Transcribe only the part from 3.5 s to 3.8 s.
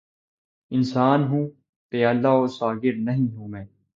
میں!